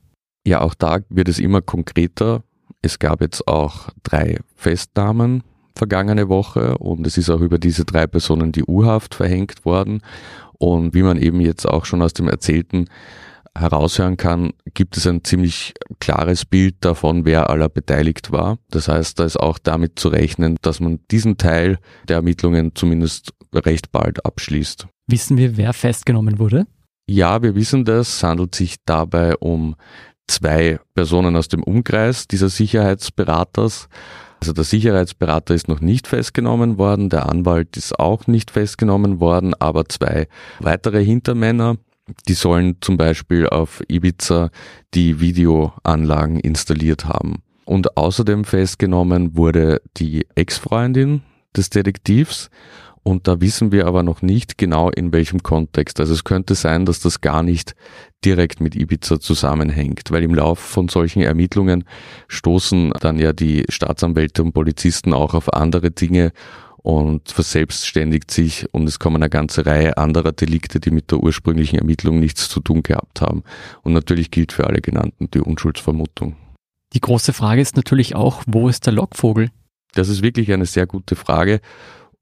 Ja, 0.47 0.61
auch 0.61 0.75
da 0.75 1.01
wird 1.09 1.29
es 1.29 1.39
immer 1.39 1.61
konkreter. 1.61 2.43
Es 2.83 2.99
gab 2.99 3.21
jetzt 3.21 3.49
auch 3.49 3.89
drei 4.03 4.39
Festnahmen 4.55 5.43
vergangene 5.77 6.29
Woche 6.29 6.79
und 6.79 7.07
es 7.07 7.19
ist 7.19 7.31
auch 7.31 7.41
über 7.41 7.59
diese 7.59 7.85
drei 7.85 8.07
Personen 8.07 8.53
die 8.53 8.65
U-Haft 8.65 9.15
verhängt 9.15 9.65
worden. 9.65 10.01
Und 10.59 10.95
wie 10.95 11.03
man 11.03 11.19
eben 11.19 11.41
jetzt 11.41 11.67
auch 11.67 11.85
schon 11.85 12.03
aus 12.03 12.15
dem 12.15 12.29
Erzählten 12.29 12.87
heraushören 13.57 14.17
kann, 14.17 14.53
gibt 14.75 14.97
es 14.97 15.07
ein 15.07 15.25
ziemlich 15.25 15.75
klares 16.01 16.45
Bild 16.45 16.77
davon, 16.81 17.25
wer 17.25 17.51
aller 17.51 17.69
beteiligt 17.69 18.33
war. 18.33 18.59
Das 18.71 18.89
heißt, 18.89 19.19
da 19.19 19.25
ist 19.25 19.39
auch 19.39 19.59
damit 19.59 19.99
zu 19.99 20.09
rechnen, 20.09 20.57
dass 20.63 20.81
man 20.81 21.01
diesen 21.11 21.37
Teil 21.39 21.79
der 22.09 22.17
Ermittlungen 22.17 22.73
zumindest 22.75 23.33
recht 23.55 23.93
bald 23.93 24.25
abschließt. 24.25 24.87
Wissen 25.07 25.37
wir, 25.37 25.57
wer 25.57 25.73
festgenommen 25.73 26.39
wurde? 26.39 26.67
Ja, 27.09 27.43
wir 27.43 27.55
wissen 27.55 27.85
das. 27.85 28.17
Es 28.17 28.23
handelt 28.23 28.55
sich 28.55 28.77
dabei 28.85 29.37
um 29.37 29.77
zwei 30.27 30.81
Personen 30.95 31.37
aus 31.37 31.49
dem 31.49 31.63
Umkreis 31.63 32.27
dieser 32.27 32.49
Sicherheitsberaters. 32.49 33.89
Also 34.47 34.53
der 34.55 34.63
Sicherheitsberater 34.63 35.57
ist 35.57 35.67
noch 35.67 35.81
nicht 35.81 36.07
festgenommen 36.07 36.79
worden, 36.79 37.09
der 37.09 37.29
Anwalt 37.29 37.77
ist 37.77 37.99
auch 37.99 38.29
nicht 38.29 38.53
festgenommen 38.53 39.19
worden, 39.19 39.55
aber 39.59 39.89
zwei 39.89 40.29
weitere 40.61 41.05
Hintermänner, 41.05 41.79
die 42.29 42.35
sollen 42.35 42.77
zum 42.81 42.97
Beispiel 42.97 43.49
auf 43.49 43.83
Ibiza 43.89 44.51
die 44.95 45.19
Videoanlagen 45.19 46.39
installiert 46.39 47.07
haben. 47.07 47.43
Und 47.65 47.97
außerdem 47.97 48.45
festgenommen 48.45 49.37
wurde 49.37 49.83
die 49.97 50.29
Ex-Freundin 50.37 51.23
des 51.57 51.69
Detektivs 51.71 52.49
und 53.07 53.29
da 53.29 53.41
wissen 53.41 53.71
wir 53.71 53.87
aber 53.87 54.03
noch 54.03 54.21
nicht 54.21 54.59
genau 54.59 54.91
in 54.91 55.13
welchem 55.13 55.41
Kontext. 55.45 56.01
Also 56.01 56.13
es 56.13 56.25
könnte 56.25 56.57
sein, 56.57 56.87
dass 56.87 56.99
das 56.99 57.21
gar 57.21 57.45
nicht 57.45 57.77
direkt 58.25 58.61
mit 58.61 58.75
Ibiza 58.75 59.21
zusammenhängt, 59.21 60.11
weil 60.11 60.25
im 60.25 60.35
Lauf 60.35 60.59
von 60.59 60.89
solchen 60.89 61.23
Ermittlungen 61.23 61.85
stoßen 62.27 62.91
dann 63.01 63.21
ja 63.21 63.33
die 63.33 63.65
Staatsanwälte 63.69 64.43
und 64.43 64.55
Polizisten 64.55 65.13
auch 65.13 65.35
auf 65.35 65.55
andere 65.55 65.93
Dinge 65.93 66.33
und 66.79 67.31
verselbstständigt 67.31 68.33
sich 68.33 68.67
und 68.73 68.89
es 68.89 68.99
kommen 68.99 69.23
eine 69.23 69.31
ganze 69.31 69.65
Reihe 69.65 69.99
anderer 69.99 70.33
Delikte, 70.33 70.81
die 70.81 70.91
mit 70.91 71.13
der 71.13 71.21
ursprünglichen 71.21 71.79
Ermittlung 71.79 72.19
nichts 72.19 72.49
zu 72.49 72.59
tun 72.59 72.83
gehabt 72.83 73.21
haben. 73.21 73.45
Und 73.83 73.93
natürlich 73.93 74.33
gilt 74.33 74.51
für 74.51 74.67
alle 74.67 74.81
genannten 74.81 75.31
die 75.31 75.39
Unschuldsvermutung. 75.39 76.35
Die 76.93 77.01
große 77.01 77.33
Frage 77.33 77.61
ist 77.61 77.77
natürlich 77.77 78.17
auch, 78.17 78.43
wo 78.49 78.69
ist 78.69 78.85
der 78.85 78.95
Lockvogel? 78.95 79.51
Das 79.95 80.09
ist 80.09 80.23
wirklich 80.23 80.53
eine 80.53 80.67
sehr 80.67 80.89
gute 80.89 81.15
Frage. 81.15 81.61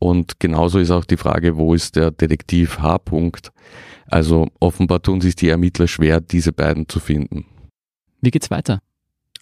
Und 0.04 0.38
genauso 0.38 0.80
ist 0.80 0.90
auch 0.90 1.06
die 1.06 1.16
Frage, 1.16 1.56
wo 1.56 1.72
ist 1.72 1.96
der 1.96 2.10
Detektiv 2.10 2.78
H. 2.78 2.96
-Punkt? 2.96 3.52
Also 4.06 4.48
offenbar 4.60 5.00
tun 5.00 5.22
sich 5.22 5.34
die 5.34 5.48
Ermittler 5.48 5.88
schwer, 5.88 6.20
diese 6.20 6.52
beiden 6.52 6.90
zu 6.90 7.00
finden. 7.00 7.46
Wie 8.20 8.30
geht's 8.30 8.50
weiter? 8.50 8.80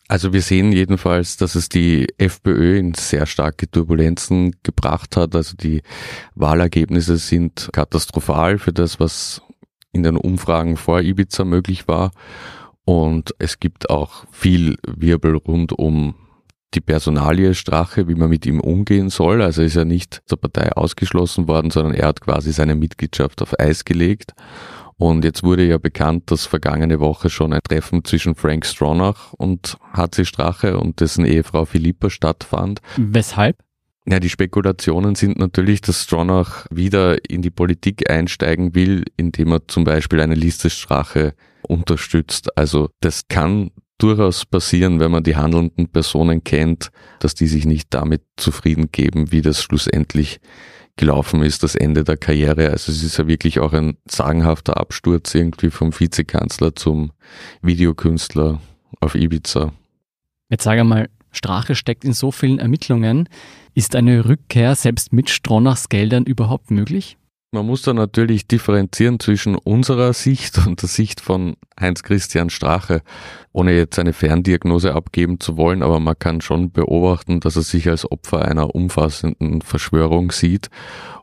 Also 0.07 0.33
wir 0.33 0.41
sehen 0.41 0.71
jedenfalls, 0.71 1.37
dass 1.37 1.57
es 1.57 1.69
die 1.69 2.07
FPÖ 2.17 2.79
in 2.79 2.95
sehr 2.95 3.27
starke 3.27 3.69
Turbulenzen 3.69 4.55
gebracht 4.63 5.17
hat. 5.17 5.35
Also 5.35 5.57
die 5.57 5.83
Wahlergebnisse 6.37 7.17
sind 7.17 7.69
katastrophal 7.73 8.59
für 8.59 8.73
das, 8.73 9.01
was 9.01 9.43
in 9.91 10.05
den 10.05 10.17
Umfragen 10.17 10.77
vor 10.77 11.01
Ibiza 11.01 11.45
möglich 11.45 11.89
war. 11.89 12.13
Und 12.85 13.35
es 13.41 13.59
gibt 13.59 13.91
auch 13.91 14.27
viel 14.31 14.77
Wirbel 14.87 15.35
rund 15.35 15.73
um 15.73 16.15
die 16.75 16.81
Personalie 16.81 17.55
Strache, 17.55 18.09
wie 18.09 18.15
man 18.15 18.31
mit 18.31 18.47
ihm 18.47 18.61
umgehen 18.61 19.11
soll. 19.11 19.43
Also 19.43 19.63
ist 19.63 19.77
er 19.77 19.85
nicht 19.85 20.23
zur 20.27 20.41
Partei 20.41 20.73
ausgeschlossen 20.73 21.49
worden, 21.49 21.71
sondern 21.71 21.95
er 21.95 22.09
hat 22.09 22.21
quasi 22.21 22.53
seine 22.53 22.75
Mitgliedschaft 22.75 23.43
auf 23.43 23.59
Eis 23.59 23.85
gelegt. 23.85 24.33
Und 24.97 25.25
jetzt 25.25 25.43
wurde 25.43 25.67
ja 25.67 25.79
bekannt, 25.79 26.31
dass 26.31 26.47
vergangene 26.47 27.01
Woche 27.01 27.29
schon 27.29 27.53
ein 27.53 27.63
Treffen 27.69 28.05
zwischen 28.05 28.35
Frank 28.35 28.65
Stronach 28.65 29.33
und 29.33 29.77
HC 29.95 30.25
Strache 30.25 30.79
und 30.79 31.01
dessen 31.01 31.25
Ehefrau 31.25 31.65
Philippa 31.65 32.09
stattfand. 32.09 32.81
Weshalb? 32.97 33.57
Ja, 34.07 34.19
die 34.19 34.29
Spekulationen 34.29 35.15
sind 35.15 35.39
natürlich, 35.39 35.81
dass 35.81 36.03
Stronach 36.03 36.67
wieder 36.71 37.19
in 37.31 37.41
die 37.41 37.51
Politik 37.51 38.11
einsteigen 38.11 38.75
will, 38.75 39.05
indem 39.17 39.53
er 39.53 39.69
zum 39.69 39.85
Beispiel 39.85 40.21
eine 40.21 40.35
Liste 40.35 40.71
Strache 40.71 41.35
unterstützt. 41.63 42.57
Also 42.57 42.91
das 43.01 43.29
kann 43.29 43.71
durchaus 44.03 44.45
passieren, 44.45 45.01
wenn 45.01 45.11
man 45.11 45.23
die 45.23 45.37
handelnden 45.37 45.89
Personen 45.89 46.45
kennt, 46.45 46.91
dass 47.21 47.35
die 47.35 47.47
sich 47.47 47.65
nicht 47.65 47.89
damit 47.91 48.23
zufrieden 48.37 48.91
geben, 48.91 49.33
wie 49.33 49.43
das 49.43 49.63
schlussendlich 49.63 50.41
gelaufen 50.97 51.43
ist, 51.43 51.63
das 51.63 51.75
Ende 51.75 52.05
der 52.05 52.17
Karriere. 52.17 52.71
Also 52.71 52.93
es 52.93 53.03
ist 53.03 53.17
ja 53.17 53.27
wirklich 53.27 53.61
auch 53.61 53.73
ein 53.73 53.97
sagenhafter 54.07 54.77
Absturz 54.77 55.35
irgendwie 55.35 55.71
vom 55.71 55.99
Vizekanzler 55.99 56.75
zum 56.75 57.13
Videokünstler 57.63 58.61
auf 59.01 59.15
Ibiza. 59.15 59.73
Jetzt 60.51 60.65
sage 60.65 60.85
mal, 60.85 61.09
Strache 61.31 61.75
steckt 61.75 62.05
in 62.05 62.13
so 62.13 62.31
vielen 62.31 62.59
Ermittlungen. 62.59 63.29
Ist 63.75 63.97
eine 63.97 64.27
Rückkehr 64.27 64.75
selbst 64.75 65.13
mit 65.13 65.31
Stronachs 65.31 65.89
Geldern 65.89 66.25
überhaupt 66.25 66.71
möglich? 66.71 67.17
Man 67.55 67.67
muss 67.67 67.83
da 67.83 67.93
natürlich 67.93 68.49
differenzieren 68.49 69.21
zwischen 69.21 69.57
unserer 69.57 70.15
Sicht 70.15 70.67
und 70.67 70.81
der 70.81 70.89
Sicht 70.89 71.21
von 71.21 71.57
Heinz-Christian 71.79 72.49
Strache, 72.49 73.03
ohne 73.53 73.77
jetzt 73.77 73.99
eine 73.99 74.15
Ferndiagnose 74.15 74.95
abgeben 74.95 75.39
zu 75.39 75.59
wollen, 75.59 75.83
aber 75.83 76.01
man 76.01 76.19
kann 76.19 76.41
schon 76.41 76.73
beobachten, 76.73 77.41
dass 77.41 77.57
er 77.57 77.63
sich 77.63 77.91
als 77.91 78.11
Opfer 78.11 78.43
einer 78.47 78.75
umfassenden 78.75 79.61
Verschwörung 79.61 80.33
sieht 80.33 80.71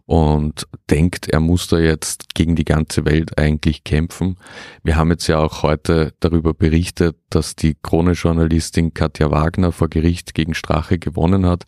und 0.09 0.65
denkt, 0.89 1.29
er 1.29 1.39
muss 1.39 1.67
da 1.67 1.77
jetzt 1.77 2.33
gegen 2.33 2.55
die 2.55 2.65
ganze 2.65 3.05
Welt 3.05 3.37
eigentlich 3.37 3.83
kämpfen. 3.83 4.37
Wir 4.81 4.95
haben 4.95 5.11
jetzt 5.11 5.27
ja 5.27 5.37
auch 5.37 5.61
heute 5.61 6.13
darüber 6.19 6.55
berichtet, 6.55 7.15
dass 7.29 7.55
die 7.55 7.75
Krone-Journalistin 7.79 8.95
Katja 8.95 9.29
Wagner 9.29 9.71
vor 9.71 9.87
Gericht 9.87 10.33
gegen 10.33 10.55
Strache 10.55 10.97
gewonnen 10.97 11.45
hat, 11.45 11.65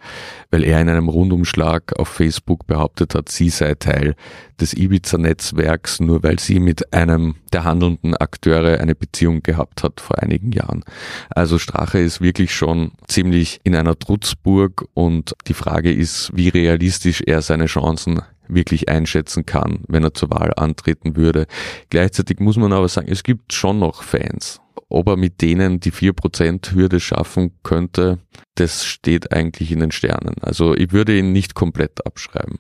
weil 0.50 0.64
er 0.64 0.82
in 0.82 0.90
einem 0.90 1.08
Rundumschlag 1.08 2.00
auf 2.00 2.08
Facebook 2.08 2.66
behauptet 2.66 3.14
hat, 3.14 3.30
sie 3.30 3.50
sei 3.50 3.76
Teil 3.76 4.16
des 4.60 4.74
Ibiza-Netzwerks, 4.74 6.00
nur 6.00 6.24
weil 6.24 6.40
sie 6.40 6.60
mit 6.60 6.94
einem 6.94 7.36
der 7.54 7.64
handelnden 7.64 8.16
Akteure 8.16 8.80
eine 8.80 8.96
Beziehung 8.96 9.44
gehabt 9.44 9.84
hat 9.84 10.00
vor 10.00 10.18
einigen 10.18 10.52
Jahren. 10.52 10.84
Also 11.30 11.60
Strache 11.60 12.00
ist 12.00 12.22
wirklich 12.22 12.56
schon 12.56 12.94
ziemlich 13.08 13.60
in 13.64 13.76
einer 13.76 14.00
Trutzburg 14.00 14.88
und 14.96 15.36
die 15.46 15.54
Frage 15.54 15.94
ist, 15.94 16.32
wie 16.34 16.50
realistisch 16.50 17.22
er 17.22 17.44
seine 17.44 17.68
Chancen 17.68 18.22
wirklich 18.54 18.90
einschätzen 18.90 19.46
kann, 19.46 19.84
wenn 19.88 20.04
er 20.04 20.14
zur 20.14 20.30
Wahl 20.32 20.54
antreten 20.56 21.16
würde. 21.16 21.48
Gleichzeitig 21.90 22.40
muss 22.40 22.58
man 22.58 22.74
aber 22.74 22.88
sagen, 22.88 23.08
es 23.10 23.24
gibt 23.24 23.54
schon 23.54 23.80
noch 23.80 24.04
Fans. 24.04 24.62
Ob 24.90 25.08
er 25.08 25.18
mit 25.18 25.42
denen 25.42 25.80
die 25.80 25.92
4%-Hürde 25.92 27.00
schaffen 27.00 27.54
könnte, 27.64 28.20
das 28.56 28.86
steht 28.86 29.32
eigentlich 29.32 29.72
in 29.72 29.80
den 29.80 29.92
Sternen. 29.92 30.36
Also 30.42 30.76
ich 30.76 30.92
würde 30.92 31.18
ihn 31.18 31.32
nicht 31.32 31.56
komplett 31.56 32.06
abschreiben. 32.06 32.60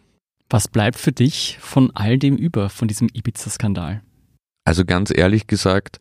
Was 0.49 0.67
bleibt 0.67 0.97
für 0.97 1.11
dich 1.11 1.57
von 1.61 1.91
all 1.93 2.17
dem 2.17 2.35
über, 2.35 2.69
von 2.69 2.87
diesem 2.87 3.07
Ibiza-Skandal? 3.13 4.01
Also 4.65 4.85
ganz 4.85 5.11
ehrlich 5.15 5.47
gesagt, 5.47 5.99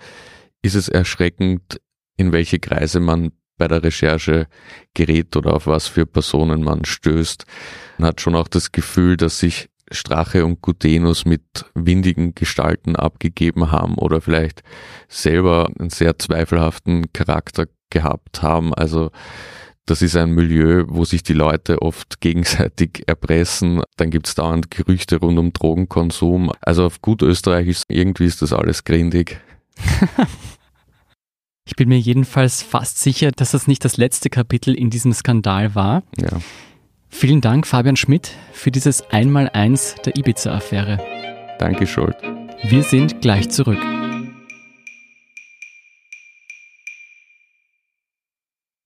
ist 0.63 0.75
es 0.75 0.89
erschreckend, 0.89 1.81
in 2.17 2.33
welche 2.33 2.59
Kreise 2.59 3.01
man 3.01 3.33
bei 3.61 3.69
der 3.69 3.83
Recherche 3.83 4.49
gerät 4.95 5.37
oder 5.37 5.55
auf 5.55 5.67
was 5.67 5.87
für 5.87 6.07
Personen 6.07 6.63
man 6.63 6.85
stößt. 6.85 7.45
Man 7.99 8.09
hat 8.09 8.21
schon 8.21 8.35
auch 8.35 8.49
das 8.49 8.73
Gefühl, 8.73 9.17
dass 9.17 9.39
sich 9.39 9.70
Strache 9.91 10.45
und 10.45 10.63
Gutenus 10.63 11.25
mit 11.25 11.43
windigen 11.75 12.35
Gestalten 12.35 12.97
abgegeben 12.97 13.71
haben 13.71 13.97
oder 13.97 14.21
vielleicht 14.21 14.63
selber 15.09 15.71
einen 15.79 15.91
sehr 15.91 16.19
zweifelhaften 16.19 17.13
Charakter 17.13 17.67
gehabt 17.91 18.43
haben. 18.43 18.73
Also 18.75 19.11
das 19.87 20.03
ist 20.03 20.17
ein 20.17 20.31
Milieu, 20.31 20.85
wo 20.89 21.05
sich 21.05 21.25
die 21.25 21.33
Leute 21.33 21.83
oft 21.83 22.21
gegenseitig 22.21 23.03
erpressen. 23.07 23.83
Dann 23.97 24.11
gibt's 24.11 24.35
dauernd 24.35 24.71
Gerüchte 24.71 25.17
rund 25.17 25.39
um 25.39 25.53
Drogenkonsum. 25.53 26.53
Also 26.61 26.85
auf 26.85 27.03
gut 27.03 27.23
Österreichisch, 27.23 27.83
irgendwie 27.89 28.27
ist 28.27 28.43
das 28.43 28.53
alles 28.53 28.85
grindig. 28.85 29.41
ich 31.67 31.75
bin 31.75 31.89
mir 31.89 31.99
jedenfalls 31.99 32.63
fast 32.63 32.99
sicher, 32.99 33.33
dass 33.33 33.51
das 33.51 33.67
nicht 33.67 33.85
das 33.85 33.97
letzte 33.97 34.31
Kapitel 34.31 34.75
in 34.75 34.91
diesem 34.91 35.13
Skandal 35.13 35.75
war. 35.75 36.05
Ja. 36.21 36.39
Vielen 37.11 37.41
Dank, 37.41 37.67
Fabian 37.67 37.97
Schmidt, 37.97 38.29
für 38.53 38.71
dieses 38.71 39.03
Einmaleins 39.11 39.97
der 40.07 40.17
Ibiza-Affäre. 40.17 40.99
Danke, 41.59 41.87
Schuld. 41.87 42.17
Wir 42.63 42.83
sind 42.83 43.21
gleich 43.21 43.51
zurück. 43.51 43.81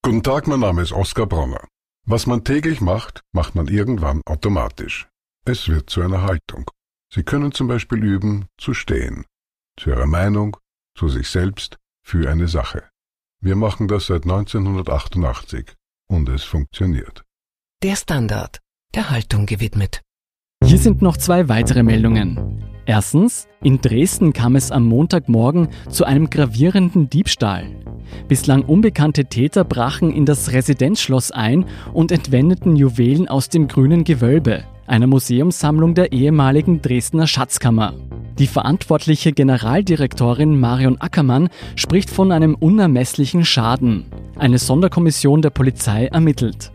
Guten 0.02 0.23
Tag, 0.23 0.47
mein 0.49 0.61
Name 0.61 0.83
ist 0.83 0.93
Oskar 0.93 1.26
Bronner. 1.26 1.69
Was 2.07 2.26
man 2.26 2.45
täglich 2.45 2.81
macht, 2.81 3.21
macht 3.33 3.54
man 3.54 3.69
irgendwann 3.69 4.21
automatisch. 4.26 5.09
Es 5.45 5.69
wird 5.69 5.90
zu 5.90 6.02
einer 6.02 6.23
Haltung. 6.23 6.71
Sie 7.12 7.23
können 7.23 7.52
zum 7.52 7.69
Beispiel 7.69 8.02
üben, 8.02 8.47
zu 8.59 8.75
stehen. 8.75 9.25
Zu 9.78 9.90
Ihrer 9.90 10.07
Meinung, 10.07 10.57
zu 10.97 11.09
sich 11.09 11.28
selbst, 11.28 11.76
für 12.02 12.28
eine 12.28 12.49
Sache. 12.49 12.88
Wir 13.40 13.57
machen 13.57 13.87
das 13.87 14.07
seit 14.07 14.25
1988 14.25 15.75
und 16.09 16.28
es 16.28 16.43
funktioniert. 16.43 17.25
Der 17.84 17.96
Standard, 17.96 18.60
der 18.94 19.10
Haltung 19.10 19.44
gewidmet. 19.44 20.00
Hier 20.64 20.78
sind 20.78 21.02
noch 21.02 21.18
zwei 21.18 21.50
weitere 21.50 21.82
Meldungen. 21.82 22.64
Erstens, 22.86 23.46
in 23.62 23.82
Dresden 23.82 24.32
kam 24.32 24.56
es 24.56 24.72
am 24.72 24.86
Montagmorgen 24.86 25.68
zu 25.90 26.06
einem 26.06 26.30
gravierenden 26.30 27.10
Diebstahl. 27.10 27.66
Bislang 28.26 28.62
unbekannte 28.62 29.26
Täter 29.26 29.64
brachen 29.64 30.14
in 30.14 30.24
das 30.24 30.52
Residenzschloss 30.52 31.30
ein 31.30 31.66
und 31.92 32.10
entwendeten 32.10 32.74
Juwelen 32.74 33.28
aus 33.28 33.50
dem 33.50 33.68
grünen 33.68 34.04
Gewölbe, 34.04 34.64
einer 34.86 35.06
Museumssammlung 35.06 35.94
der 35.94 36.10
ehemaligen 36.12 36.80
Dresdner 36.80 37.26
Schatzkammer. 37.26 37.92
Die 38.38 38.46
verantwortliche 38.46 39.32
Generaldirektorin 39.32 40.58
Marion 40.58 41.02
Ackermann 41.02 41.50
spricht 41.76 42.08
von 42.08 42.32
einem 42.32 42.54
unermesslichen 42.54 43.44
Schaden. 43.44 44.06
Eine 44.36 44.56
Sonderkommission 44.56 45.42
der 45.42 45.50
Polizei 45.50 46.06
ermittelt. 46.06 46.72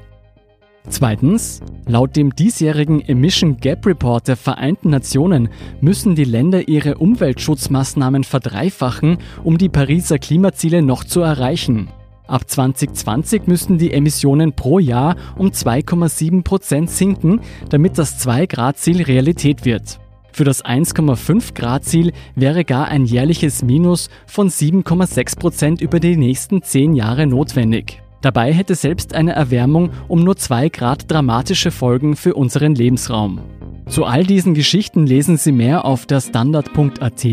Zweitens, 0.90 1.62
laut 1.86 2.16
dem 2.16 2.36
diesjährigen 2.36 3.00
Emission 3.00 3.58
Gap 3.58 3.86
Report 3.86 4.28
der 4.28 4.36
Vereinten 4.36 4.90
Nationen 4.90 5.50
müssen 5.82 6.16
die 6.16 6.24
Länder 6.24 6.68
ihre 6.68 6.98
Umweltschutzmaßnahmen 6.98 8.24
verdreifachen, 8.24 9.20
um 9.44 9.60
die 9.60 9.70
Pariser 9.70 10.18
Klimaziele 10.18 10.82
noch 10.82 11.04
zu 11.04 11.22
erreichen. 11.22 11.90
Ab 12.28 12.50
2020 12.50 13.48
müssten 13.48 13.78
die 13.78 13.94
Emissionen 13.94 14.54
pro 14.54 14.80
Jahr 14.80 15.16
um 15.38 15.50
2,7 15.50 16.44
Prozent 16.44 16.90
sinken, 16.90 17.42
damit 17.70 17.98
das 17.98 18.20
2-Grad-Ziel 18.28 19.04
Realität 19.04 19.66
wird. 19.66 20.00
Für 20.32 20.44
das 20.44 20.64
1,5 20.64 21.54
Grad 21.54 21.86
Ziel 21.86 22.14
wäre 22.36 22.66
gar 22.66 22.88
ein 22.88 23.06
jährliches 23.06 23.64
Minus 23.64 24.10
von 24.26 24.50
7,6 24.50 25.40
Prozent 25.40 25.82
über 25.82 26.00
die 26.00 26.18
nächsten 26.18 26.62
10 26.62 26.94
Jahre 26.94 27.26
notwendig. 27.28 28.02
Dabei 28.22 28.54
hätte 28.54 28.76
selbst 28.76 29.14
eine 29.16 29.34
Erwärmung 29.34 29.92
um 30.08 30.24
nur 30.24 30.36
2 30.36 30.70
Grad 30.70 31.10
dramatische 31.10 31.72
Folgen 31.72 32.16
für 32.16 32.34
unseren 32.34 32.76
Lebensraum. 32.76 33.42
Zu 33.88 34.06
all 34.06 34.24
diesen 34.24 34.54
Geschichten 34.54 35.08
lesen 35.08 35.38
Sie 35.38 35.52
mehr 35.52 35.84
auf 35.84 36.06
der 36.06 36.22
Standard.at. 36.22 37.26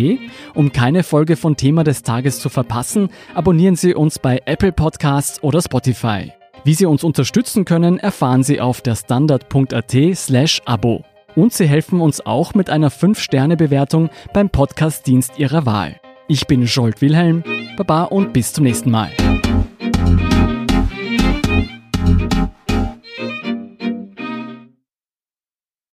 Um 0.55 0.73
keine 0.73 1.03
Folge 1.03 1.37
von 1.37 1.57
Thema 1.57 1.85
des 1.85 2.03
Tages 2.03 2.39
zu 2.39 2.49
verpassen, 2.49 3.11
abonnieren 3.35 3.77
Sie 3.77 3.95
uns 3.95 4.19
bei 4.19 4.41
Apple 4.47 4.73
Podcasts 4.73 5.43
oder 5.43 5.61
Spotify. 5.61 6.33
Wie 6.65 6.75
Sie 6.75 6.87
uns 6.87 7.05
unterstützen 7.05 7.67
können, 7.67 7.99
erfahren 7.99 8.43
Sie 8.43 8.61
auf 8.61 8.81
der 8.81 8.95
Standard.at 8.95 9.95
slash 10.15 10.63
Abo. 10.65 11.05
Und 11.35 11.53
Sie 11.53 11.67
helfen 11.67 12.01
uns 12.01 12.25
auch 12.25 12.55
mit 12.55 12.71
einer 12.71 12.91
5-Sterne-Bewertung 12.91 14.09
beim 14.33 14.49
Podcast-Dienst 14.49 15.39
Ihrer 15.39 15.67
Wahl. 15.67 16.01
Ich 16.27 16.47
bin 16.47 16.67
Scholt 16.67 17.03
Wilhelm, 17.03 17.45
Baba 17.77 18.05
und 18.05 18.33
bis 18.33 18.55
zum 18.55 18.65
nächsten 18.65 18.91
Mal. 18.91 19.11